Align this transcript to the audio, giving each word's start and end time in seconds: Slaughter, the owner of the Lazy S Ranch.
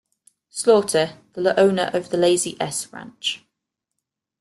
Slaughter, 0.49 1.19
the 1.33 1.59
owner 1.59 1.91
of 1.93 2.09
the 2.09 2.17
Lazy 2.17 2.57
S 2.59 2.91
Ranch. 2.91 3.45